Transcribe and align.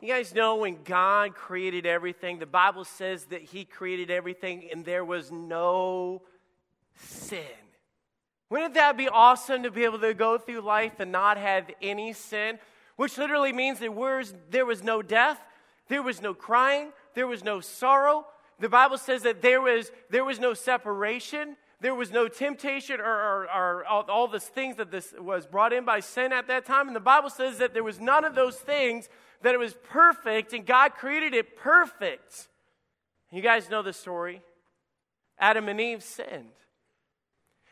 You 0.00 0.08
guys 0.08 0.34
know 0.34 0.56
when 0.56 0.78
God 0.82 1.34
created 1.34 1.84
everything, 1.84 2.38
the 2.38 2.46
Bible 2.46 2.84
says 2.84 3.26
that 3.26 3.42
He 3.42 3.66
created 3.66 4.10
everything 4.10 4.66
and 4.72 4.82
there 4.82 5.04
was 5.04 5.30
no 5.30 6.22
sin. 6.96 7.44
Wouldn't 8.48 8.74
that 8.74 8.96
be 8.96 9.08
awesome 9.08 9.62
to 9.62 9.70
be 9.70 9.84
able 9.84 9.98
to 9.98 10.14
go 10.14 10.38
through 10.38 10.62
life 10.62 11.00
and 11.00 11.12
not 11.12 11.36
have 11.36 11.70
any 11.82 12.14
sin? 12.14 12.58
Which 12.96 13.18
literally 13.18 13.52
means 13.52 13.78
that 13.80 13.94
there 14.50 14.64
was 14.64 14.82
no 14.82 15.02
death, 15.02 15.38
there 15.88 16.02
was 16.02 16.22
no 16.22 16.32
crying, 16.32 16.92
there 17.14 17.26
was 17.26 17.44
no 17.44 17.60
sorrow. 17.60 18.26
The 18.58 18.70
Bible 18.70 18.96
says 18.96 19.22
that 19.22 19.42
there 19.42 19.60
was, 19.60 19.90
there 20.08 20.24
was 20.24 20.40
no 20.40 20.54
separation, 20.54 21.56
there 21.80 21.94
was 21.94 22.10
no 22.10 22.26
temptation 22.28 23.00
or, 23.00 23.04
or, 23.04 23.42
or 23.54 23.84
all, 23.86 24.02
all 24.08 24.38
things 24.38 24.76
that 24.76 24.90
this 24.90 25.14
was 25.18 25.46
brought 25.46 25.72
in 25.72 25.84
by 25.84 26.00
sin 26.00 26.32
at 26.32 26.46
that 26.48 26.64
time. 26.64 26.86
And 26.86 26.96
the 26.96 27.00
Bible 27.00 27.30
says 27.30 27.58
that 27.58 27.72
there 27.72 27.84
was 27.84 28.00
none 28.00 28.24
of 28.24 28.34
those 28.34 28.56
things, 28.56 29.08
that 29.42 29.54
it 29.54 29.58
was 29.58 29.74
perfect, 29.90 30.52
and 30.52 30.66
God 30.66 30.94
created 30.94 31.34
it 31.34 31.56
perfect. 31.56 32.48
You 33.32 33.42
guys 33.42 33.70
know 33.70 33.82
the 33.82 33.92
story. 33.92 34.42
Adam 35.38 35.68
and 35.68 35.80
Eve 35.80 36.02
sinned. 36.02 36.52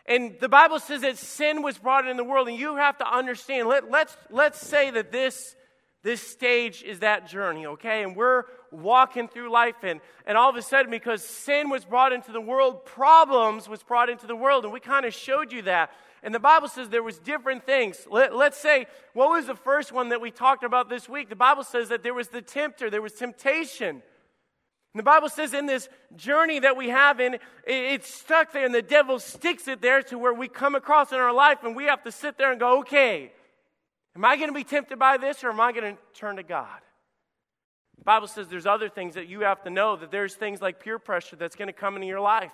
And 0.07 0.37
the 0.41 0.49
Bible 0.49 0.79
says 0.79 1.03
that 1.03 1.19
sin 1.19 1.62
was 1.62 1.77
brought 1.77 2.09
in 2.09 2.17
the 2.17 2.25
world, 2.25 2.49
and 2.49 2.59
you 2.59 2.77
have 2.77 2.97
to 2.99 3.07
understand. 3.07 3.69
Let, 3.69 3.91
let's, 3.91 4.17
let's 4.31 4.59
say 4.59 4.91
that 4.91 5.12
this, 5.12 5.55
this 6.03 6.23
stage 6.23 6.83
is 6.83 7.01
that 7.01 7.29
journey, 7.29 7.67
okay? 7.67 8.03
And 8.03 8.17
we're 8.17 8.45
walking 8.71 9.29
through 9.29 9.53
life, 9.53 9.75
and, 9.83 10.01
and 10.25 10.39
all 10.39 10.48
of 10.48 10.57
a 10.57 10.62
sudden, 10.62 10.91
because 10.91 11.23
sin 11.23 11.69
was 11.69 11.85
brought 11.85 12.15
into 12.15 12.33
the 12.33 12.41
world, 12.41 12.87
problems 12.87 13.69
was 13.69 13.83
brought 13.83 14.09
into 14.09 14.27
the 14.27 14.37
world, 14.37 14.65
and 14.65 14.73
we 14.73 14.81
kind 14.81 15.05
of 15.05 15.12
showed 15.12 15.53
you 15.53 15.61
that. 15.62 15.91
And 16.23 16.35
the 16.35 16.41
Bible 16.41 16.69
says 16.69 16.89
there 16.89 17.03
was 17.03 17.19
different 17.19 17.65
things. 17.65 18.07
Let, 18.11 18.35
let's 18.35 18.59
say, 18.59 18.87
what 19.13 19.31
was 19.31 19.47
the 19.47 19.55
first 19.55 19.93
one 19.93 20.09
that 20.09 20.21
we 20.21 20.31
talked 20.31 20.65
about 20.65 20.89
this 20.89 21.09
week? 21.09 21.29
The 21.29 21.37
Bible 21.37 21.65
says 21.65 21.89
that 21.91 22.03
there 22.03 22.15
was 22.15 22.29
the 22.29 22.43
tempter, 22.43 22.91
there 22.91 23.03
was 23.03 23.13
temptation. 23.13 24.03
And 24.95 24.99
the 24.99 25.05
Bible 25.05 25.29
says 25.29 25.55
in 25.55 25.67
this 25.67 25.89
journey 26.17 26.61
that 26.61 26.77
we 26.77 26.89
have 26.89 27.20
in, 27.20 27.39
it's 27.67 28.12
stuck 28.12 28.53
there 28.53 28.65
and 28.65 28.75
the 28.75 28.83
devil 28.83 29.20
sticks 29.20 29.69
it 29.69 29.81
there 29.81 30.03
to 30.05 30.19
where 30.19 30.34
we 30.34 30.48
come 30.48 30.75
across 30.75 31.12
in 31.12 31.19
our 31.19 31.33
life 31.33 31.59
and 31.62 31.77
we 31.77 31.84
have 31.84 32.03
to 32.05 32.12
sit 32.12 32.39
there 32.39 32.51
and 32.51 32.59
go, 32.59 32.81
okay, 32.81 33.31
am 34.17 34.25
I 34.25 34.37
going 34.37 34.48
to 34.48 34.55
be 34.55 34.64
tempted 34.64 34.98
by 34.98 35.19
this 35.19 35.45
or 35.45 35.51
am 35.51 35.61
I 35.61 35.73
going 35.73 35.95
to 35.95 36.03
turn 36.14 36.37
to 36.37 36.42
God? 36.42 36.81
The 37.98 38.05
Bible 38.05 38.27
says 38.29 38.48
there's 38.48 38.67
other 38.67 38.89
things 38.89 39.14
that 39.14 39.29
you 39.29 39.41
have 39.41 39.62
to 39.64 39.70
know, 39.70 39.97
that 39.97 40.11
there's 40.11 40.35
things 40.35 40.62
like 40.62 40.81
peer 40.81 40.98
pressure 40.98 41.37
that's 41.37 41.57
going 41.57 41.69
to 41.69 41.73
come 41.73 41.95
into 41.95 42.07
your 42.07 42.20
life. 42.20 42.53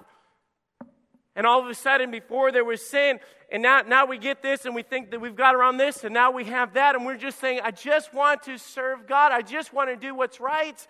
And 1.37 1.47
all 1.47 1.61
of 1.61 1.69
a 1.69 1.75
sudden, 1.75 2.11
before 2.11 2.53
there 2.53 2.65
was 2.65 2.81
sin, 2.81 3.19
and 3.51 3.63
now, 3.63 3.83
now 3.83 4.07
we 4.07 4.19
get 4.19 4.43
this 4.43 4.67
and 4.67 4.75
we 4.75 4.83
think 4.83 5.11
that 5.11 5.21
we've 5.21 5.35
got 5.35 5.55
around 5.55 5.77
this, 5.77 6.05
and 6.05 6.15
now 6.15 6.31
we 6.31 6.45
have 6.45 6.75
that, 6.75 6.95
and 6.95 7.05
we're 7.05 7.17
just 7.17 7.41
saying, 7.41 7.61
I 7.63 7.71
just 7.71 8.15
want 8.15 8.45
to 8.45 8.59
serve 8.59 9.07
God. 9.07 9.33
I 9.33 9.43
just 9.43 9.73
want 9.73 9.91
to 9.91 9.97
do 9.97 10.15
what's 10.15 10.41
right. 10.41 10.87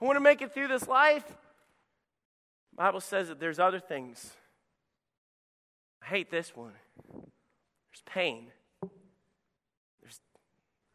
I 0.00 0.04
want 0.04 0.16
to 0.16 0.20
make 0.20 0.42
it 0.42 0.54
through 0.54 0.68
this 0.68 0.88
life. 0.88 1.26
The 1.26 2.76
Bible 2.76 3.00
says 3.00 3.28
that 3.28 3.40
there's 3.40 3.58
other 3.58 3.80
things. 3.80 4.32
I 6.02 6.06
hate 6.06 6.30
this 6.30 6.54
one. 6.54 6.72
There's 7.12 8.02
pain. 8.06 8.46
There's, 10.00 10.20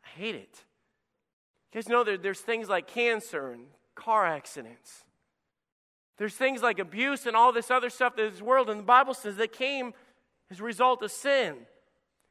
I 0.03 0.19
hate 0.19 0.35
it. 0.35 0.63
You 1.71 1.81
guys 1.81 1.89
know 1.89 2.03
there, 2.03 2.17
there's 2.17 2.39
things 2.39 2.69
like 2.69 2.87
cancer 2.87 3.51
and 3.51 3.65
car 3.95 4.25
accidents. 4.25 5.03
There's 6.17 6.35
things 6.35 6.61
like 6.61 6.79
abuse 6.79 7.25
and 7.25 7.35
all 7.35 7.51
this 7.51 7.71
other 7.71 7.89
stuff 7.89 8.17
in 8.17 8.31
this 8.31 8.41
world, 8.41 8.69
and 8.69 8.79
the 8.79 8.83
Bible 8.83 9.13
says 9.13 9.37
that 9.37 9.51
came 9.51 9.93
as 10.51 10.59
a 10.59 10.63
result 10.63 11.01
of 11.01 11.11
sin. 11.11 11.55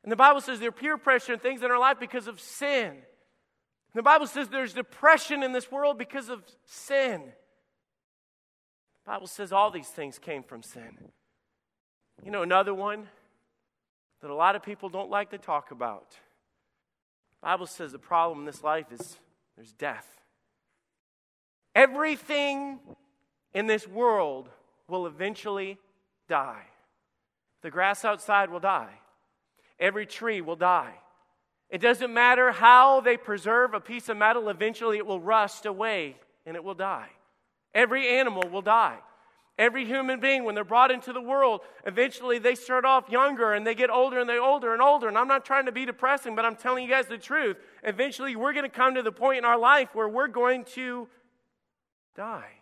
And 0.02 0.11
the 0.11 0.16
Bible 0.16 0.41
says 0.41 0.61
there's 0.61 0.74
peer 0.74 0.97
pressure 0.97 1.33
and 1.33 1.42
things 1.42 1.62
in 1.62 1.70
our 1.70 1.78
life 1.78 1.98
because 2.00 2.27
of 2.27 2.41
sin. 2.41 2.92
The 3.94 4.02
Bible 4.02 4.27
says 4.27 4.48
there's 4.48 4.72
depression 4.72 5.42
in 5.42 5.52
this 5.52 5.70
world 5.70 5.98
because 5.98 6.28
of 6.28 6.42
sin. 6.64 7.22
The 9.05 9.11
Bible 9.11 9.27
says 9.27 9.52
all 9.52 9.70
these 9.70 9.89
things 9.89 10.19
came 10.19 10.42
from 10.42 10.62
sin. 10.62 10.96
You 12.24 12.30
know, 12.30 12.42
another 12.42 12.73
one 12.73 13.08
that 14.23 14.30
a 14.30 14.35
lot 14.35 14.56
of 14.56 14.62
people 14.62 14.89
don't 14.89 15.11
like 15.11 15.30
to 15.30 15.39
talk 15.39 15.73
about. 15.73 16.11
The 17.40 17.46
Bible 17.48 17.67
says 17.67 17.92
the 17.92 17.98
problem 17.98 18.40
in 18.40 18.45
this 18.45 18.62
life 18.62 18.86
is 18.92 19.18
there's 19.56 19.73
death. 19.73 20.06
Everything 21.74 22.79
in 23.55 23.67
this 23.67 23.86
world 23.86 24.48
will 24.89 25.07
eventually 25.07 25.79
die. 26.29 26.64
The 27.63 27.70
grass 27.70 28.05
outside 28.05 28.51
will 28.51 28.61
die. 28.61 28.92
Every 29.79 30.07
tree 30.07 30.40
will 30.40 30.57
die. 30.57 30.95
It 31.70 31.80
doesn't 31.80 32.12
matter 32.12 32.52
how 32.52 33.01
they 33.01 33.17
preserve 33.17 33.73
a 33.73 33.80
piece 33.80 34.08
of 34.08 34.17
metal, 34.17 34.48
eventually 34.48 34.98
it 34.98 35.07
will 35.07 35.20
rust 35.20 35.64
away 35.64 36.17
and 36.45 36.57
it 36.57 36.62
will 36.62 36.74
die. 36.74 37.08
Every 37.74 38.08
animal 38.08 38.48
will 38.51 38.62
die. 38.62 38.98
Every 39.58 39.85
human 39.85 40.18
being, 40.18 40.45
when 40.45 40.55
they're 40.55 40.64
brought 40.64 40.91
into 40.91 41.12
the 41.12 41.20
world, 41.20 41.61
eventually 41.86 42.39
they 42.39 42.55
start 42.55 42.85
off 42.85 43.11
younger 43.11 43.52
and 43.52 43.67
they 43.67 43.74
get 43.74 43.91
older 43.91 44.18
and 44.18 44.29
they're 44.29 44.42
older 44.42 44.73
and 44.73 44.80
older. 44.80 45.08
And 45.08 45.18
I'm 45.18 45.29
not 45.29 45.45
trying 45.45 45.67
to 45.67 45.73
be 45.73 45.85
depressing, 45.85 46.35
but 46.35 46.45
I'm 46.45 46.57
telling 46.57 46.85
you 46.85 46.91
guys 46.91 47.07
the 47.07 47.18
truth. 47.18 47.58
Eventually, 47.83 48.35
we're 48.35 48.55
going 48.55 48.64
to 48.64 48.74
come 48.74 48.95
to 48.95 49.02
the 49.02 49.12
point 49.12 49.39
in 49.39 49.45
our 49.45 49.58
life 49.58 49.91
where 49.95 50.08
we're 50.08 50.29
going 50.29 50.64
to 50.74 51.07
die. 52.17 52.61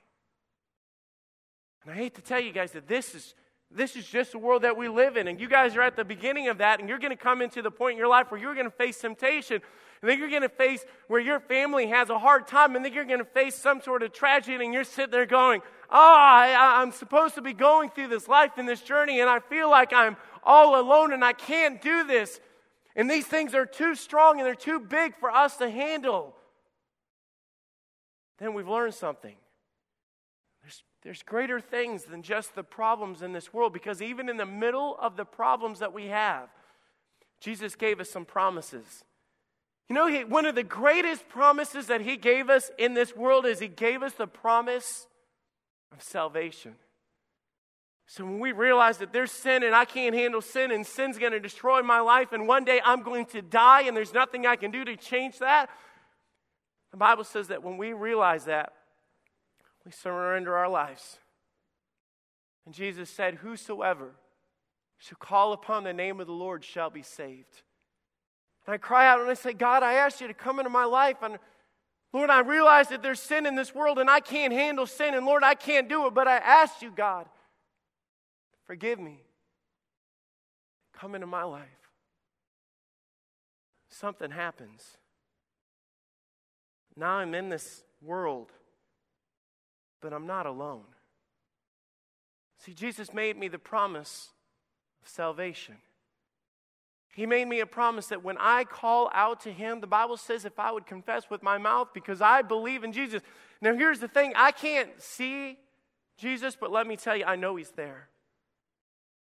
And 1.84 1.92
I 1.92 1.96
hate 1.96 2.14
to 2.16 2.22
tell 2.22 2.40
you 2.40 2.52
guys 2.52 2.72
that 2.72 2.86
this 2.86 3.14
is 3.14 3.34
this 3.72 3.94
is 3.94 4.04
just 4.04 4.32
the 4.32 4.38
world 4.38 4.62
that 4.62 4.76
we 4.76 4.88
live 4.88 5.16
in. 5.16 5.28
And 5.28 5.40
you 5.40 5.48
guys 5.48 5.76
are 5.76 5.82
at 5.82 5.94
the 5.94 6.04
beginning 6.04 6.48
of 6.48 6.58
that, 6.58 6.80
and 6.80 6.88
you're 6.88 6.98
going 6.98 7.12
to 7.12 7.16
come 7.16 7.40
into 7.40 7.62
the 7.62 7.70
point 7.70 7.92
in 7.92 7.98
your 7.98 8.08
life 8.08 8.28
where 8.32 8.40
you're 8.40 8.54
going 8.54 8.66
to 8.66 8.72
face 8.72 8.98
temptation. 8.98 9.62
And 10.02 10.10
then 10.10 10.18
you're 10.18 10.28
going 10.28 10.42
to 10.42 10.48
face 10.48 10.84
where 11.06 11.20
your 11.20 11.38
family 11.38 11.86
has 11.86 12.10
a 12.10 12.18
hard 12.18 12.48
time, 12.48 12.74
and 12.74 12.84
then 12.84 12.92
you're 12.92 13.04
going 13.04 13.20
to 13.20 13.24
face 13.24 13.54
some 13.54 13.80
sort 13.80 14.02
of 14.02 14.12
tragedy, 14.12 14.64
and 14.64 14.74
you're 14.74 14.82
sitting 14.82 15.12
there 15.12 15.24
going, 15.24 15.60
Oh, 15.88 16.16
I, 16.18 16.80
I'm 16.80 16.90
supposed 16.90 17.36
to 17.36 17.42
be 17.42 17.52
going 17.52 17.90
through 17.90 18.08
this 18.08 18.26
life 18.26 18.52
and 18.56 18.68
this 18.68 18.80
journey, 18.80 19.20
and 19.20 19.30
I 19.30 19.38
feel 19.38 19.70
like 19.70 19.92
I'm 19.92 20.16
all 20.42 20.80
alone 20.80 21.12
and 21.12 21.24
I 21.24 21.32
can't 21.32 21.80
do 21.80 22.04
this. 22.04 22.40
And 22.96 23.10
these 23.10 23.26
things 23.26 23.54
are 23.54 23.66
too 23.66 23.94
strong 23.94 24.38
and 24.38 24.46
they're 24.46 24.54
too 24.54 24.80
big 24.80 25.16
for 25.16 25.30
us 25.30 25.56
to 25.58 25.70
handle. 25.70 26.34
Then 28.38 28.54
we've 28.54 28.68
learned 28.68 28.94
something. 28.94 29.36
There's 31.02 31.22
greater 31.22 31.60
things 31.60 32.04
than 32.04 32.22
just 32.22 32.54
the 32.54 32.62
problems 32.62 33.22
in 33.22 33.32
this 33.32 33.54
world 33.54 33.72
because 33.72 34.02
even 34.02 34.28
in 34.28 34.36
the 34.36 34.46
middle 34.46 34.96
of 35.00 35.16
the 35.16 35.24
problems 35.24 35.78
that 35.78 35.94
we 35.94 36.06
have, 36.06 36.48
Jesus 37.40 37.74
gave 37.74 38.00
us 38.00 38.10
some 38.10 38.26
promises. 38.26 39.04
You 39.88 39.94
know, 39.94 40.06
he, 40.06 40.24
one 40.24 40.46
of 40.46 40.54
the 40.54 40.62
greatest 40.62 41.28
promises 41.28 41.86
that 41.86 42.00
He 42.02 42.16
gave 42.16 42.48
us 42.48 42.70
in 42.78 42.94
this 42.94 43.16
world 43.16 43.46
is 43.46 43.58
He 43.58 43.68
gave 43.68 44.02
us 44.02 44.12
the 44.12 44.26
promise 44.26 45.06
of 45.90 46.02
salvation. 46.02 46.76
So 48.06 48.24
when 48.24 48.40
we 48.40 48.52
realize 48.52 48.98
that 48.98 49.12
there's 49.12 49.30
sin 49.30 49.62
and 49.62 49.74
I 49.74 49.84
can't 49.84 50.14
handle 50.14 50.42
sin 50.42 50.70
and 50.70 50.86
sin's 50.86 51.16
going 51.16 51.32
to 51.32 51.40
destroy 51.40 51.80
my 51.82 52.00
life 52.00 52.32
and 52.32 52.46
one 52.46 52.64
day 52.64 52.80
I'm 52.84 53.02
going 53.02 53.24
to 53.26 53.40
die 53.40 53.82
and 53.82 53.96
there's 53.96 54.12
nothing 54.12 54.46
I 54.46 54.56
can 54.56 54.70
do 54.70 54.84
to 54.84 54.96
change 54.96 55.38
that, 55.38 55.70
the 56.90 56.96
Bible 56.96 57.24
says 57.24 57.48
that 57.48 57.62
when 57.62 57.76
we 57.76 57.92
realize 57.92 58.44
that, 58.44 58.72
we 59.84 59.92
surrender 59.92 60.56
our 60.56 60.68
lives. 60.68 61.18
And 62.66 62.74
Jesus 62.74 63.08
said, 63.10 63.36
Whosoever 63.36 64.12
shall 64.98 65.18
call 65.18 65.52
upon 65.52 65.84
the 65.84 65.92
name 65.92 66.20
of 66.20 66.26
the 66.26 66.32
Lord 66.32 66.64
shall 66.64 66.90
be 66.90 67.02
saved. 67.02 67.62
And 68.66 68.74
I 68.74 68.78
cry 68.78 69.08
out 69.08 69.20
and 69.20 69.30
I 69.30 69.34
say, 69.34 69.52
God, 69.52 69.82
I 69.82 69.94
ask 69.94 70.20
you 70.20 70.28
to 70.28 70.34
come 70.34 70.58
into 70.58 70.70
my 70.70 70.84
life. 70.84 71.16
And 71.22 71.38
Lord, 72.12 72.28
I 72.28 72.40
realize 72.40 72.88
that 72.88 73.02
there's 73.02 73.20
sin 73.20 73.46
in 73.46 73.54
this 73.54 73.74
world 73.74 73.98
and 73.98 74.10
I 74.10 74.20
can't 74.20 74.52
handle 74.52 74.86
sin. 74.86 75.14
And 75.14 75.24
Lord, 75.24 75.42
I 75.42 75.54
can't 75.54 75.88
do 75.88 76.06
it. 76.06 76.14
But 76.14 76.28
I 76.28 76.36
ask 76.36 76.82
you, 76.82 76.90
God, 76.90 77.26
forgive 78.66 79.00
me. 79.00 79.22
Come 80.98 81.14
into 81.14 81.26
my 81.26 81.44
life. 81.44 81.66
Something 83.88 84.30
happens. 84.30 84.98
Now 86.94 87.14
I'm 87.14 87.34
in 87.34 87.48
this 87.48 87.82
world 88.02 88.52
but 90.00 90.12
I'm 90.12 90.26
not 90.26 90.46
alone. 90.46 90.84
See, 92.58 92.74
Jesus 92.74 93.14
made 93.14 93.36
me 93.36 93.48
the 93.48 93.58
promise 93.58 94.28
of 95.02 95.08
salvation. 95.08 95.76
He 97.12 97.26
made 97.26 97.48
me 97.48 97.60
a 97.60 97.66
promise 97.66 98.06
that 98.08 98.22
when 98.22 98.36
I 98.38 98.64
call 98.64 99.10
out 99.12 99.40
to 99.40 99.52
Him, 99.52 99.80
the 99.80 99.86
Bible 99.86 100.16
says 100.16 100.44
if 100.44 100.58
I 100.58 100.70
would 100.70 100.86
confess 100.86 101.28
with 101.28 101.42
my 101.42 101.58
mouth 101.58 101.88
because 101.92 102.20
I 102.20 102.42
believe 102.42 102.84
in 102.84 102.92
Jesus. 102.92 103.22
Now, 103.60 103.74
here's 103.74 103.98
the 103.98 104.08
thing 104.08 104.32
I 104.36 104.52
can't 104.52 104.90
see 104.98 105.58
Jesus, 106.16 106.56
but 106.58 106.70
let 106.70 106.86
me 106.86 106.96
tell 106.96 107.16
you, 107.16 107.24
I 107.24 107.36
know 107.36 107.56
He's 107.56 107.70
there. 107.70 108.08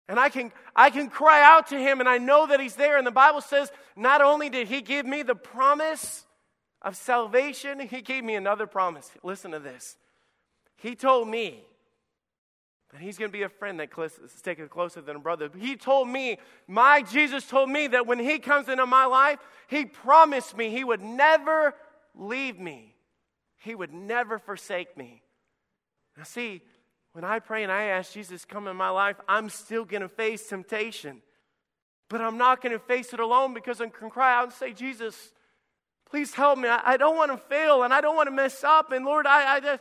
And 0.09 0.19
I 0.19 0.29
can, 0.29 0.53
I 0.77 0.91
can 0.91 1.09
cry 1.09 1.43
out 1.43 1.69
to 1.69 1.79
Him 1.79 2.01
and 2.01 2.09
I 2.09 2.19
know 2.19 2.47
that 2.47 2.61
He's 2.61 2.75
there. 2.75 2.99
And 2.99 3.07
the 3.07 3.11
Bible 3.13 3.41
says 3.41 3.73
not 3.97 4.21
only 4.21 4.51
did 4.51 4.69
He 4.69 4.83
give 4.83 5.07
me 5.07 5.23
the 5.23 5.35
promise 5.35 6.27
of 6.83 6.97
salvation, 6.97 7.81
He 7.81 8.03
gave 8.03 8.23
me 8.23 8.35
another 8.35 8.67
promise. 8.67 9.11
Listen 9.23 9.53
to 9.53 9.61
this. 9.61 9.97
He 10.83 10.97
told 10.97 11.29
me 11.29 11.63
that 12.91 13.01
he's 13.01 13.17
going 13.17 13.31
to 13.31 13.33
be 13.33 13.45
a 13.45 13.49
friend 13.49 13.79
that 13.79 13.91
sticks 14.37 14.61
closer 14.69 15.01
than 15.01 15.15
a 15.15 15.21
brother. 15.21 15.49
He 15.57 15.77
told 15.77 16.09
me, 16.09 16.39
my 16.67 17.03
Jesus 17.03 17.47
told 17.47 17.71
me 17.71 17.87
that 17.87 18.09
when 18.09 18.19
he 18.19 18.41
comes 18.41 18.69
into 18.69 18.85
my 18.85 19.05
life, 19.05 19.39
he 19.69 19.85
promised 19.85 20.57
me 20.57 20.71
he 20.71 20.83
would 20.83 21.01
never 21.01 21.75
leave 22.17 22.59
me. 22.59 22.97
He 23.59 23.77
would 23.77 23.93
never 23.93 24.41
forsake 24.41 24.97
me. 24.97 25.23
Now, 26.17 26.25
see, 26.25 26.63
when 27.13 27.23
I 27.23 27.39
pray 27.39 27.63
and 27.63 27.71
I 27.71 27.85
ask 27.85 28.13
Jesus 28.13 28.45
come 28.45 28.67
in 28.67 28.77
my 28.77 28.91
life, 28.91 29.17
I'm 29.29 29.51
still 29.51 29.85
going 29.85 30.03
to 30.03 30.09
face 30.09 30.49
temptation. 30.49 31.23
But 32.09 32.21
I'm 32.21 32.39
not 32.39 32.61
going 32.61 32.73
to 32.73 32.81
face 32.81 33.15
it 33.15 33.21
alone 33.21 33.55
because 33.55 33.81
I 33.81 33.87
can 33.87 34.11
cry 34.11 34.37
out 34.37 34.45
and 34.47 34.53
say, 34.53 34.73
Jesus, 34.73 35.33
please 36.11 36.35
help 36.35 36.59
me. 36.59 36.69
I, 36.69 36.81
I 36.85 36.97
don't 36.97 37.17
want 37.17 37.31
to 37.31 37.39
fail 37.39 37.85
and 37.85 37.95
I 37.95 38.01
don't 38.01 38.17
want 38.17 38.27
to 38.27 38.35
mess 38.35 38.65
up. 38.65 38.91
And 38.91 39.05
Lord, 39.05 39.29
I, 39.29 39.55
I 39.55 39.61
just. 39.61 39.81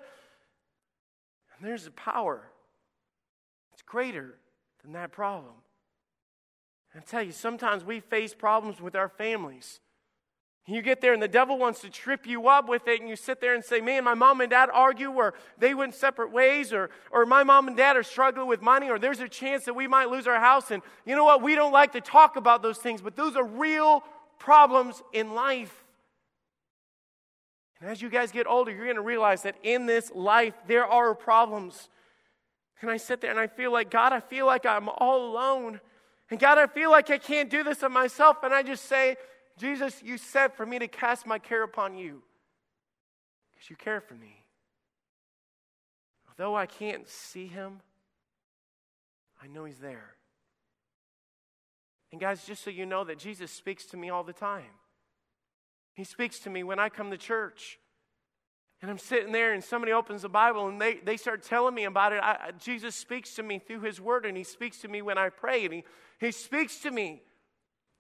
There's 1.61 1.87
a 1.87 1.91
power. 1.91 2.41
It's 3.73 3.81
greater 3.81 4.35
than 4.83 4.93
that 4.93 5.11
problem. 5.11 5.53
And 6.93 7.03
I 7.03 7.09
tell 7.09 7.23
you, 7.23 7.31
sometimes 7.31 7.83
we 7.83 7.99
face 7.99 8.33
problems 8.33 8.81
with 8.81 8.95
our 8.95 9.09
families. 9.09 9.79
You 10.67 10.81
get 10.81 11.01
there 11.01 11.13
and 11.13 11.21
the 11.21 11.27
devil 11.27 11.57
wants 11.57 11.81
to 11.81 11.89
trip 11.89 12.27
you 12.27 12.47
up 12.47 12.69
with 12.69 12.87
it, 12.87 12.99
and 12.99 13.09
you 13.09 13.15
sit 13.15 13.41
there 13.41 13.55
and 13.55 13.63
say, 13.63 13.81
Man, 13.81 14.03
my 14.03 14.13
mom 14.13 14.41
and 14.41 14.49
dad 14.49 14.69
argue, 14.71 15.09
or 15.09 15.33
they 15.57 15.73
went 15.73 15.95
separate 15.95 16.31
ways, 16.31 16.71
or, 16.71 16.91
or 17.11 17.25
my 17.25 17.43
mom 17.43 17.67
and 17.67 17.75
dad 17.75 17.97
are 17.97 18.03
struggling 18.03 18.47
with 18.47 18.61
money, 18.61 18.89
or 18.89 18.99
there's 18.99 19.19
a 19.19 19.27
chance 19.27 19.65
that 19.65 19.73
we 19.73 19.87
might 19.87 20.09
lose 20.09 20.27
our 20.27 20.39
house. 20.39 20.69
And 20.69 20.83
you 21.05 21.15
know 21.15 21.25
what? 21.25 21.41
We 21.41 21.55
don't 21.55 21.71
like 21.71 21.93
to 21.93 22.01
talk 22.01 22.35
about 22.35 22.61
those 22.61 22.77
things, 22.77 23.01
but 23.01 23.15
those 23.15 23.35
are 23.35 23.43
real 23.43 24.03
problems 24.37 25.01
in 25.13 25.33
life. 25.33 25.80
And 27.81 27.89
as 27.89 28.01
you 28.01 28.09
guys 28.09 28.31
get 28.31 28.45
older, 28.45 28.71
you're 28.71 28.85
going 28.85 28.95
to 28.95 29.01
realize 29.01 29.41
that 29.41 29.55
in 29.63 29.87
this 29.87 30.11
life, 30.13 30.53
there 30.67 30.85
are 30.85 31.15
problems. 31.15 31.89
And 32.79 32.91
I 32.91 32.97
sit 32.97 33.21
there 33.21 33.31
and 33.31 33.39
I 33.39 33.47
feel 33.47 33.71
like, 33.71 33.89
God, 33.89 34.13
I 34.13 34.19
feel 34.19 34.45
like 34.45 34.67
I'm 34.67 34.87
all 34.87 35.31
alone. 35.31 35.81
And 36.29 36.39
God, 36.39 36.59
I 36.59 36.67
feel 36.67 36.91
like 36.91 37.09
I 37.09 37.17
can't 37.17 37.49
do 37.49 37.63
this 37.63 37.81
of 37.81 37.91
myself. 37.91 38.37
And 38.43 38.53
I 38.53 38.61
just 38.61 38.85
say, 38.85 39.17
Jesus, 39.57 40.01
you 40.03 40.19
said 40.19 40.53
for 40.53 40.65
me 40.65 40.77
to 40.77 40.87
cast 40.87 41.25
my 41.25 41.39
care 41.39 41.63
upon 41.63 41.97
you 41.97 42.21
because 43.51 43.69
you 43.69 43.75
care 43.75 43.99
for 43.99 44.13
me. 44.13 44.45
Although 46.29 46.55
I 46.55 46.67
can't 46.67 47.09
see 47.09 47.47
him, 47.47 47.81
I 49.41 49.47
know 49.47 49.65
he's 49.65 49.79
there. 49.79 50.15
And 52.11 52.21
guys, 52.21 52.45
just 52.45 52.63
so 52.63 52.69
you 52.69 52.85
know 52.85 53.03
that 53.03 53.17
Jesus 53.17 53.51
speaks 53.51 53.85
to 53.87 53.97
me 53.97 54.09
all 54.09 54.23
the 54.23 54.33
time. 54.33 54.65
He 55.93 56.03
speaks 56.03 56.39
to 56.39 56.49
me 56.49 56.63
when 56.63 56.79
I 56.79 56.89
come 56.89 57.11
to 57.11 57.17
church. 57.17 57.79
And 58.81 58.89
I'm 58.89 58.97
sitting 58.97 59.31
there 59.31 59.53
and 59.53 59.63
somebody 59.63 59.91
opens 59.91 60.23
the 60.23 60.29
Bible 60.29 60.67
and 60.67 60.81
they, 60.81 60.95
they 60.95 61.17
start 61.17 61.43
telling 61.43 61.75
me 61.75 61.83
about 61.83 62.13
it. 62.13 62.19
I, 62.23 62.51
Jesus 62.57 62.95
speaks 62.95 63.35
to 63.35 63.43
me 63.43 63.59
through 63.59 63.81
his 63.81 64.01
word 64.01 64.25
and 64.25 64.35
he 64.35 64.43
speaks 64.43 64.79
to 64.79 64.87
me 64.87 65.03
when 65.03 65.19
I 65.19 65.29
pray 65.29 65.65
and 65.65 65.73
he, 65.73 65.83
he 66.19 66.31
speaks 66.31 66.79
to 66.79 66.91
me. 66.91 67.21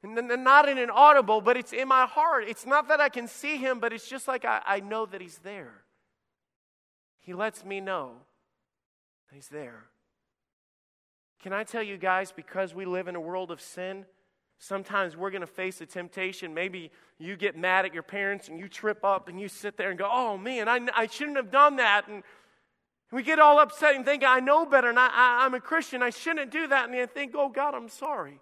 And 0.03 0.17
then 0.17 0.43
not 0.43 0.67
in 0.67 0.79
an 0.79 0.89
audible, 0.89 1.41
but 1.41 1.55
it's 1.55 1.73
in 1.73 1.87
my 1.87 2.07
heart. 2.07 2.45
It's 2.47 2.65
not 2.65 2.87
that 2.87 2.99
I 2.99 3.09
can 3.09 3.27
see 3.27 3.57
him, 3.57 3.79
but 3.79 3.93
it's 3.93 4.09
just 4.09 4.27
like 4.27 4.43
I, 4.43 4.61
I 4.65 4.79
know 4.79 5.05
that 5.05 5.21
he's 5.21 5.37
there. 5.39 5.83
He 7.19 7.35
lets 7.35 7.63
me 7.63 7.79
know 7.79 8.13
that 9.29 9.35
he's 9.35 9.49
there. 9.49 9.85
Can 11.43 11.53
I 11.53 11.63
tell 11.63 11.83
you 11.83 11.97
guys, 11.97 12.31
because 12.31 12.73
we 12.73 12.85
live 12.85 13.07
in 13.07 13.15
a 13.15 13.19
world 13.19 13.51
of 13.51 13.61
sin, 13.61 14.05
sometimes 14.61 15.17
we're 15.17 15.31
going 15.31 15.41
to 15.41 15.47
face 15.47 15.81
a 15.81 15.87
temptation. 15.87 16.53
Maybe 16.53 16.91
you 17.17 17.35
get 17.35 17.57
mad 17.57 17.83
at 17.85 17.95
your 17.95 18.03
parents 18.03 18.47
and 18.47 18.59
you 18.59 18.69
trip 18.69 19.03
up 19.03 19.27
and 19.27 19.41
you 19.41 19.47
sit 19.47 19.75
there 19.75 19.89
and 19.89 19.97
go, 19.97 20.07
oh 20.09 20.37
man, 20.37 20.69
I, 20.69 20.79
I 20.95 21.07
shouldn't 21.07 21.37
have 21.37 21.49
done 21.49 21.77
that. 21.77 22.07
And 22.07 22.21
we 23.11 23.23
get 23.23 23.39
all 23.39 23.57
upset 23.57 23.95
and 23.95 24.05
think, 24.05 24.23
I 24.23 24.39
know 24.39 24.65
better 24.67 24.87
and 24.87 24.99
I, 24.99 25.07
I, 25.07 25.45
I'm 25.45 25.55
a 25.55 25.59
Christian. 25.59 26.03
I 26.03 26.11
shouldn't 26.11 26.51
do 26.51 26.67
that. 26.67 26.87
And 26.87 26.95
I 26.95 27.07
think, 27.07 27.33
oh 27.35 27.49
God, 27.49 27.73
I'm 27.73 27.89
sorry. 27.89 28.39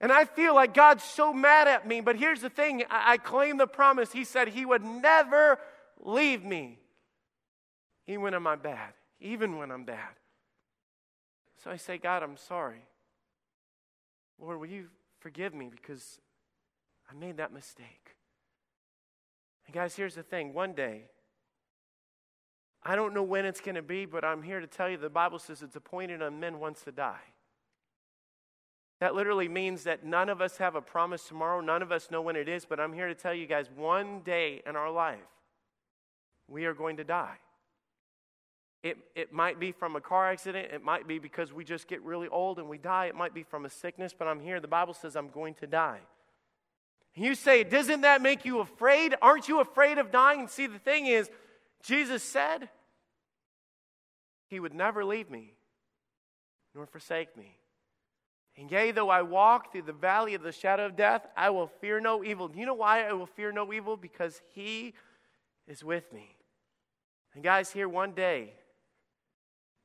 And 0.00 0.10
I 0.10 0.24
feel 0.24 0.54
like 0.54 0.72
God's 0.72 1.04
so 1.04 1.34
mad 1.34 1.68
at 1.68 1.86
me. 1.86 2.00
But 2.00 2.16
here's 2.16 2.40
the 2.40 2.50
thing 2.50 2.82
I, 2.90 3.12
I 3.12 3.16
claim 3.18 3.58
the 3.58 3.66
promise. 3.66 4.12
He 4.12 4.24
said 4.24 4.48
He 4.48 4.64
would 4.64 4.82
never 4.82 5.58
leave 6.02 6.42
me, 6.42 6.78
even 8.06 8.22
when 8.22 8.34
I'm 8.34 8.44
bad, 8.60 8.94
even 9.20 9.58
when 9.58 9.70
I'm 9.70 9.84
bad. 9.84 10.08
So 11.62 11.70
I 11.70 11.76
say, 11.76 11.98
God, 11.98 12.22
I'm 12.22 12.36
sorry. 12.36 12.82
Lord, 14.40 14.58
will 14.58 14.66
you 14.66 14.86
forgive 15.24 15.54
me 15.54 15.70
because 15.70 16.20
I 17.10 17.14
made 17.14 17.38
that 17.38 17.50
mistake? 17.50 18.14
And 19.66 19.74
guys, 19.74 19.96
here's 19.96 20.14
the 20.14 20.22
thing 20.22 20.52
one 20.52 20.74
day, 20.74 21.04
I 22.82 22.94
don't 22.94 23.14
know 23.14 23.22
when 23.22 23.46
it's 23.46 23.62
going 23.62 23.76
to 23.76 23.82
be, 23.82 24.04
but 24.04 24.22
I'm 24.22 24.42
here 24.42 24.60
to 24.60 24.66
tell 24.66 24.86
you 24.86 24.98
the 24.98 25.08
Bible 25.08 25.38
says 25.38 25.62
it's 25.62 25.76
appointed 25.76 26.20
on 26.20 26.40
men 26.40 26.60
once 26.60 26.82
to 26.82 26.92
die. 26.92 27.32
That 29.00 29.14
literally 29.14 29.48
means 29.48 29.84
that 29.84 30.04
none 30.04 30.28
of 30.28 30.42
us 30.42 30.58
have 30.58 30.74
a 30.74 30.82
promise 30.82 31.26
tomorrow. 31.26 31.62
None 31.62 31.80
of 31.80 31.90
us 31.90 32.10
know 32.10 32.20
when 32.20 32.36
it 32.36 32.46
is, 32.46 32.66
but 32.66 32.78
I'm 32.78 32.92
here 32.92 33.08
to 33.08 33.14
tell 33.14 33.32
you 33.32 33.46
guys 33.46 33.70
one 33.74 34.20
day 34.20 34.60
in 34.66 34.76
our 34.76 34.90
life, 34.90 35.16
we 36.48 36.66
are 36.66 36.74
going 36.74 36.98
to 36.98 37.04
die. 37.04 37.38
It, 38.84 38.98
it 39.14 39.32
might 39.32 39.58
be 39.58 39.72
from 39.72 39.96
a 39.96 40.00
car 40.00 40.30
accident. 40.30 40.68
It 40.70 40.84
might 40.84 41.08
be 41.08 41.18
because 41.18 41.54
we 41.54 41.64
just 41.64 41.88
get 41.88 42.02
really 42.02 42.28
old 42.28 42.58
and 42.58 42.68
we 42.68 42.76
die. 42.76 43.06
It 43.06 43.14
might 43.14 43.32
be 43.32 43.42
from 43.42 43.64
a 43.64 43.70
sickness, 43.70 44.14
but 44.16 44.28
I'm 44.28 44.40
here. 44.40 44.60
The 44.60 44.68
Bible 44.68 44.92
says 44.92 45.16
I'm 45.16 45.30
going 45.30 45.54
to 45.54 45.66
die. 45.66 46.00
You 47.14 47.34
say, 47.34 47.64
Doesn't 47.64 48.02
that 48.02 48.20
make 48.20 48.44
you 48.44 48.58
afraid? 48.58 49.14
Aren't 49.22 49.48
you 49.48 49.60
afraid 49.60 49.96
of 49.96 50.10
dying? 50.10 50.40
And 50.40 50.50
see, 50.50 50.66
the 50.66 50.78
thing 50.78 51.06
is, 51.06 51.30
Jesus 51.82 52.22
said 52.22 52.68
he 54.48 54.60
would 54.60 54.74
never 54.74 55.02
leave 55.02 55.30
me 55.30 55.54
nor 56.74 56.84
forsake 56.84 57.34
me. 57.38 57.56
And 58.58 58.70
yea, 58.70 58.90
though 58.90 59.08
I 59.08 59.22
walk 59.22 59.72
through 59.72 59.82
the 59.82 59.94
valley 59.94 60.34
of 60.34 60.42
the 60.42 60.52
shadow 60.52 60.84
of 60.84 60.94
death, 60.94 61.26
I 61.34 61.48
will 61.48 61.68
fear 61.68 62.00
no 62.00 62.22
evil. 62.22 62.48
Do 62.48 62.58
you 62.58 62.66
know 62.66 62.74
why 62.74 63.08
I 63.08 63.14
will 63.14 63.26
fear 63.26 63.50
no 63.50 63.72
evil? 63.72 63.96
Because 63.96 64.42
he 64.52 64.92
is 65.66 65.82
with 65.82 66.12
me. 66.12 66.36
And 67.34 67.42
guys, 67.42 67.72
here 67.72 67.88
one 67.88 68.12
day, 68.12 68.52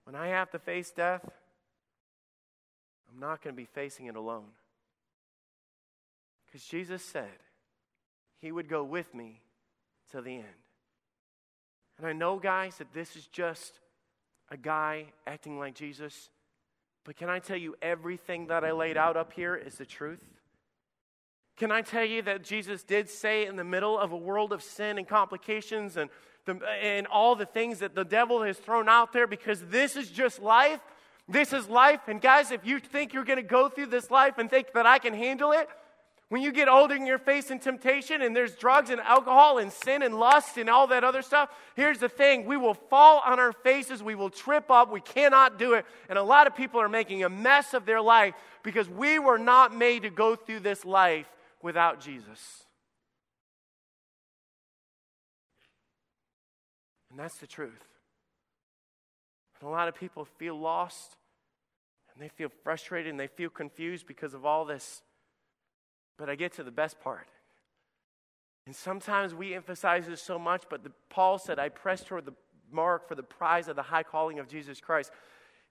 when 0.10 0.20
I 0.20 0.30
have 0.30 0.50
to 0.50 0.58
face 0.58 0.90
death, 0.90 1.22
I'm 1.24 3.20
not 3.20 3.44
going 3.44 3.56
to 3.56 3.62
be 3.62 3.68
facing 3.68 4.08
it 4.08 4.16
alone. 4.16 4.48
Because 6.48 6.66
Jesus 6.66 7.04
said 7.04 7.38
he 8.42 8.52
would 8.52 8.68
go 8.68 8.84
with 8.84 9.14
me 9.14 9.42
to 10.10 10.20
the 10.20 10.38
end. 10.38 10.46
And 12.00 12.08
I 12.08 12.14
know, 12.14 12.40
guys, 12.40 12.78
that 12.78 12.92
this 12.92 13.16
is 13.16 13.28
just 13.28 13.82
a 14.50 14.58
guy 14.58 15.06
acting 15.28 15.60
like 15.60 15.76
Jesus. 15.76 16.32
But 17.04 17.16
can 17.16 17.30
I 17.30 17.38
tell 17.38 17.58
you, 17.58 17.76
everything 17.80 18.48
that 18.48 18.64
I 18.64 18.72
laid 18.72 18.98
out 18.98 19.16
up 19.16 19.32
here 19.32 19.56
is 19.56 19.76
the 19.76 19.86
truth? 19.86 20.26
Can 21.56 21.72
I 21.72 21.84
tell 21.84 22.06
you 22.06 22.24
that 22.24 22.44
Jesus 22.44 22.82
did 22.82 23.12
say 23.12 23.46
in 23.46 23.58
the 23.58 23.64
middle 23.64 24.00
of 24.00 24.12
a 24.12 24.18
world 24.18 24.54
of 24.54 24.64
sin 24.64 24.98
and 24.98 25.08
complications 25.08 25.98
and, 25.98 26.10
the, 26.46 26.60
and 26.82 27.08
all 27.08 27.36
the 27.36 27.46
things 27.46 27.80
that 27.80 27.96
the 27.96 28.06
devil 28.06 28.44
has 28.44 28.58
thrown 28.58 28.90
out 28.90 29.14
there 29.14 29.28
because 29.28 29.62
this 29.68 29.96
is 29.96 30.10
just 30.10 30.42
life? 30.42 30.80
This 31.28 31.54
is 31.54 31.70
life. 31.70 32.02
And 32.08 32.20
guys, 32.20 32.52
if 32.52 32.66
you 32.66 32.80
think 32.80 33.14
you're 33.14 33.24
going 33.24 33.38
to 33.38 33.44
go 33.44 33.70
through 33.70 33.88
this 33.88 34.10
life 34.10 34.38
and 34.38 34.50
think 34.50 34.74
that 34.74 34.86
I 34.86 34.98
can 34.98 35.14
handle 35.14 35.52
it, 35.52 35.70
when 36.30 36.44
you 36.44 36.52
get 36.52 36.68
older 36.68 36.96
and 36.96 37.08
you're 37.08 37.18
facing 37.18 37.60
temptation 37.60 38.22
and 38.22 38.36
there's 38.36 38.56
drugs 38.56 38.92
and 38.92 39.02
alcohol 39.02 39.58
and 39.58 39.72
sin 39.72 40.04
and 40.04 40.20
lust 40.20 40.58
and 40.58 40.70
all 40.70 40.86
that 40.88 41.04
other 41.04 41.24
stuff, 41.24 41.50
here's 41.76 41.98
the 41.98 42.10
thing 42.10 42.46
we 42.46 42.56
will 42.56 42.76
fall 42.76 43.22
on 43.26 43.40
our 43.40 43.52
faces, 43.52 44.04
we 44.04 44.14
will 44.14 44.30
trip 44.30 44.70
up, 44.70 44.92
we 44.92 45.02
cannot 45.02 45.58
do 45.58 45.74
it. 45.74 45.86
And 46.08 46.20
a 46.20 46.24
lot 46.24 46.46
of 46.46 46.56
people 46.56 46.80
are 46.80 46.90
making 46.90 47.24
a 47.24 47.30
mess 47.30 47.74
of 47.74 47.86
their 47.86 48.02
life 48.02 48.36
because 48.62 48.88
we 48.88 49.18
were 49.18 49.40
not 49.40 49.76
made 49.76 50.04
to 50.04 50.12
go 50.12 50.36
through 50.36 50.60
this 50.60 50.86
life 50.86 51.28
without 51.64 52.00
Jesus. 52.00 52.66
And 57.20 57.26
that's 57.26 57.40
the 57.40 57.48
truth. 57.48 57.84
And 59.60 59.68
a 59.68 59.70
lot 59.70 59.90
of 59.90 59.96
people 59.96 60.24
feel 60.24 60.58
lost 60.58 61.18
and 62.14 62.24
they 62.24 62.30
feel 62.30 62.48
frustrated 62.64 63.12
and 63.12 63.20
they 63.20 63.28
feel 63.28 63.50
confused 63.50 64.08
because 64.08 64.34
of 64.34 64.46
all 64.46 64.64
this 64.64 65.02
but 66.18 66.30
I 66.30 66.36
get 66.36 66.54
to 66.54 66.64
the 66.64 66.72
best 66.72 67.02
part. 67.02 67.28
And 68.66 68.74
sometimes 68.74 69.36
we 69.36 69.54
emphasize 69.54 70.06
this 70.06 70.22
so 70.22 70.40
much, 70.40 70.64
but 70.70 70.86
the, 70.86 70.92
Paul 71.10 71.40
said, 71.40 71.60
I 71.60 71.68
press 71.68 72.06
toward 72.06 72.26
the 72.26 72.34
mark 72.72 73.06
for 73.06 73.16
the 73.16 73.24
prize 73.24 73.68
of 73.68 73.76
the 73.76 73.82
high 73.84 74.04
calling 74.04 74.40
of 74.40 74.48
Jesus 74.48 74.80
Christ. 74.80 75.12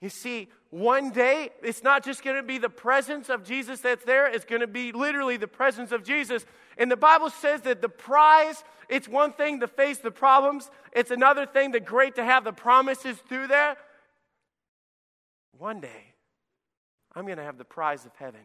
You 0.01 0.09
see, 0.09 0.49
one 0.71 1.11
day, 1.11 1.51
it's 1.63 1.83
not 1.83 2.05
just 2.05 2.23
going 2.23 2.37
to 2.37 2.43
be 2.43 2.59
the 2.59 2.69
presence 2.69 3.29
of 3.29 3.43
Jesus 3.43 3.81
that's 3.81 4.05
there, 4.05 4.27
it's 4.27 4.45
going 4.45 4.61
to 4.61 4.67
be 4.67 4.93
literally 4.93 5.37
the 5.37 5.49
presence 5.49 5.93
of 5.93 6.05
Jesus. 6.05 6.45
And 6.77 6.91
the 6.91 6.97
Bible 6.97 7.31
says 7.31 7.63
that 7.63 7.83
the 7.83 7.89
prize, 7.89 8.63
it's 8.89 9.09
one 9.09 9.33
thing 9.33 9.61
to 9.61 9.67
face 9.67 9.99
the 9.99 10.11
problems, 10.11 10.71
it's 10.93 11.11
another 11.11 11.47
thing 11.47 11.73
that 11.73 11.85
great 11.85 12.15
to 12.17 12.25
have 12.25 12.45
the 12.45 12.53
promises 12.53 13.17
through 13.29 13.49
there. 13.49 13.77
One 15.57 15.81
day, 15.81 16.15
I'm 17.15 17.25
going 17.25 17.39
to 17.39 17.45
have 17.45 17.59
the 17.59 17.65
prize 17.65 18.07
of 18.07 18.13
heaven. 18.17 18.43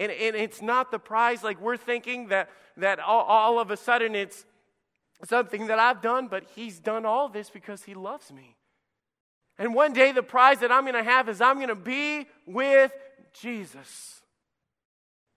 And, 0.00 0.12
and 0.12 0.36
it's 0.36 0.62
not 0.62 0.90
the 0.90 0.98
prize 0.98 1.42
like 1.42 1.60
we're 1.60 1.76
thinking 1.76 2.28
that, 2.28 2.48
that 2.76 3.00
all, 3.00 3.24
all 3.24 3.58
of 3.58 3.70
a 3.70 3.76
sudden 3.76 4.14
it's 4.14 4.46
something 5.24 5.66
that 5.66 5.78
I've 5.78 6.00
done, 6.00 6.28
but 6.28 6.44
He's 6.54 6.78
done 6.78 7.04
all 7.04 7.28
this 7.28 7.50
because 7.50 7.82
He 7.82 7.94
loves 7.94 8.32
me. 8.32 8.54
And 9.58 9.74
one 9.74 9.92
day 9.92 10.12
the 10.12 10.22
prize 10.22 10.60
that 10.60 10.70
I'm 10.70 10.84
going 10.84 10.94
to 10.94 11.02
have 11.02 11.28
is 11.28 11.40
I'm 11.40 11.56
going 11.56 11.68
to 11.68 11.74
be 11.74 12.26
with 12.46 12.92
Jesus. 13.32 14.20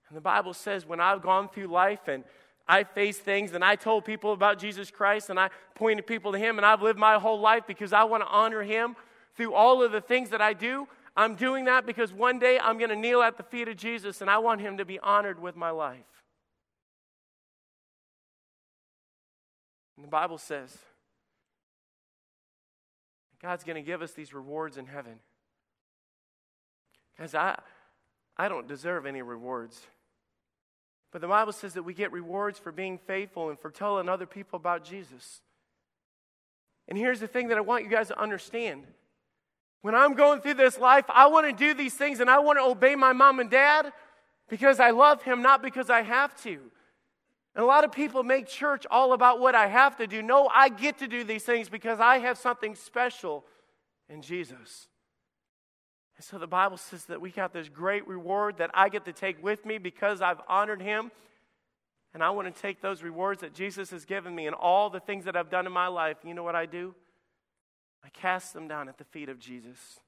And 0.10 0.18
the 0.18 0.22
Bible 0.22 0.54
says 0.54 0.86
when 0.86 1.00
I've 1.00 1.22
gone 1.22 1.50
through 1.50 1.68
life 1.68 2.08
and 2.08 2.24
I 2.68 2.84
faced 2.84 3.22
things 3.22 3.54
and 3.54 3.64
I 3.64 3.76
told 3.76 4.06
people 4.06 4.34
about 4.34 4.60
Jesus 4.60 4.92
Christ 4.92 5.30
and 5.30 5.40
I 5.40 5.50
pointed 5.74 6.06
people 6.06 6.32
to 6.34 6.38
Him 6.38 6.58
and 6.58 6.66
I've 6.66 6.82
lived 6.82 7.00
my 7.00 7.18
whole 7.18 7.40
life 7.40 7.64
because 7.66 7.94
I 7.94 8.04
want 8.04 8.24
to 8.24 8.30
honor 8.30 8.62
Him 8.62 8.96
through 9.36 9.54
all 9.54 9.82
of 9.82 9.92
the 9.92 10.02
things 10.02 10.30
that 10.30 10.42
I 10.42 10.54
do. 10.54 10.88
I'm 11.16 11.36
doing 11.36 11.66
that 11.66 11.86
because 11.86 12.14
one 12.14 12.40
day 12.40 12.60
I'm 12.60 12.78
going 12.78 12.90
to 12.90 12.96
kneel 12.96 13.22
at 13.22 13.38
the 13.38 13.44
feet 13.44 13.68
of 13.68 13.78
Jesus 13.78 14.22
and 14.22 14.30
I 14.30 14.38
want 14.38 14.62
Him 14.62 14.78
to 14.78 14.86
be 14.86 15.00
honored 15.00 15.40
with 15.40 15.56
my 15.56 15.72
life. 15.72 16.06
And 19.98 20.06
the 20.06 20.10
Bible 20.10 20.38
says 20.38 20.78
God's 23.42 23.64
going 23.64 23.76
to 23.76 23.82
give 23.82 24.02
us 24.02 24.12
these 24.12 24.34
rewards 24.34 24.78
in 24.78 24.86
heaven. 24.86 25.16
Guys, 27.18 27.34
I, 27.34 27.60
I 28.38 28.48
don't 28.48 28.68
deserve 28.68 29.06
any 29.06 29.22
rewards. 29.22 29.82
But 31.12 31.22
the 31.22 31.28
Bible 31.28 31.52
says 31.52 31.74
that 31.74 31.84
we 31.84 31.94
get 31.94 32.12
rewards 32.12 32.58
for 32.58 32.72
being 32.72 32.98
faithful 32.98 33.50
and 33.50 33.60
for 33.60 33.70
telling 33.70 34.08
other 34.08 34.26
people 34.26 34.58
about 34.58 34.86
Jesus. 34.86 35.42
And 36.88 36.98
here's 36.98 37.20
the 37.20 37.28
thing 37.28 37.50
that 37.50 37.58
I 37.58 37.62
want 37.62 37.84
you 37.84 37.90
guys 37.90 38.08
to 38.10 38.20
understand. 38.20 38.86
When 39.82 39.96
I'm 39.96 40.14
going 40.14 40.42
through 40.42 40.54
this 40.56 40.78
life, 40.78 41.06
I 41.10 41.28
want 41.28 41.48
to 41.48 41.54
do 41.54 41.74
these 41.74 41.96
things 41.96 42.20
and 42.20 42.30
I 42.30 42.40
want 42.40 42.60
to 42.60 42.64
obey 42.64 42.96
my 42.96 43.14
mom 43.14 43.40
and 43.40 43.50
dad 43.50 43.92
because 44.50 44.80
I 44.80 44.92
love 44.92 45.24
him, 45.24 45.42
not 45.42 45.62
because 45.64 45.90
I 45.90 46.02
have 46.02 46.40
to. 46.44 46.60
And 47.56 47.64
a 47.64 47.68
lot 47.68 47.84
of 47.84 47.92
people 47.92 48.24
make 48.24 48.48
church 48.48 48.86
all 48.90 49.14
about 49.14 49.40
what 49.40 49.56
I 49.56 49.68
have 49.68 49.98
to 49.98 50.08
do. 50.08 50.22
No, 50.22 50.48
I 50.48 50.70
get 50.70 51.00
to 51.00 51.08
do 51.08 51.24
these 51.24 51.44
things 51.44 51.68
because 51.68 52.00
I 52.00 52.20
have 52.20 52.38
something 52.38 52.76
special 52.76 53.44
in 54.10 54.22
Jesus. 54.22 54.88
And 56.16 56.24
so 56.24 56.38
the 56.38 56.48
Bible 56.48 56.78
says 56.78 57.06
that 57.06 57.20
we 57.20 57.30
got 57.30 57.52
this 57.52 57.68
great 57.68 58.08
reward 58.08 58.58
that 58.60 58.72
I 58.74 58.90
get 58.90 59.06
to 59.06 59.14
take 59.14 59.44
with 59.44 59.66
me 59.66 59.80
because 59.80 60.22
I've 60.22 60.40
honored 60.48 60.82
him. 60.82 61.12
And 62.14 62.24
I 62.24 62.30
want 62.30 62.54
to 62.54 62.62
take 62.62 62.82
those 62.82 63.04
rewards 63.04 63.42
that 63.42 63.54
Jesus 63.54 63.90
has 63.92 64.06
given 64.06 64.36
me 64.36 64.46
and 64.48 64.56
all 64.56 64.90
the 64.90 65.00
things 65.00 65.26
that 65.26 65.36
I've 65.36 65.50
done 65.50 65.66
in 65.66 65.72
my 65.72 65.88
life. 65.88 66.18
You 66.26 66.34
know 66.34 66.44
what 66.44 66.56
I 66.56 66.66
do? 66.66 66.94
I 68.04 68.10
cast 68.10 68.54
them 68.54 68.68
down 68.68 68.90
at 68.90 68.98
the 68.98 69.04
feet 69.04 69.30
of 69.30 69.40
Jesus. 69.40 70.00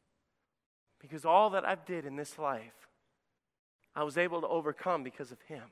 Because 1.00 1.26
all 1.26 1.50
that 1.52 1.66
I've 1.66 1.86
did 1.86 2.06
in 2.06 2.16
this 2.16 2.38
life, 2.38 2.90
I 3.96 4.04
was 4.04 4.18
able 4.18 4.42
to 4.42 4.48
overcome 4.48 5.04
because 5.04 5.32
of 5.32 5.42
him. 5.42 5.64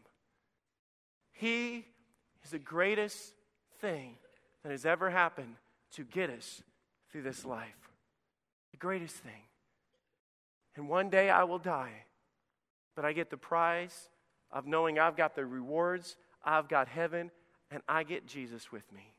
He 1.42 1.88
is 2.44 2.52
the 2.52 2.60
greatest 2.60 3.34
thing 3.80 4.14
that 4.62 4.72
has 4.72 4.86
ever 4.86 5.10
happened 5.10 5.56
to 5.94 6.04
get 6.04 6.30
us 6.30 6.62
through 7.12 7.24
this 7.24 7.44
life. 7.44 7.90
The 8.70 8.78
greatest 8.78 9.16
thing. 9.16 9.42
And 10.76 10.88
one 10.88 11.10
day 11.10 11.32
I 11.32 11.46
will 11.46 11.58
die. 11.58 12.06
But 12.96 13.06
I 13.06 13.14
get 13.14 13.32
the 13.32 13.38
prize 13.38 14.10
of 14.52 14.68
knowing 14.68 15.00
I've 15.00 15.18
got 15.18 15.34
the 15.34 15.44
rewards, 15.44 16.16
I've 16.46 16.68
got 16.68 16.88
heaven, 16.88 17.32
and 17.72 17.82
I 17.90 18.04
get 18.04 18.28
Jesus 18.28 18.72
with 18.72 18.84
me. 18.94 19.12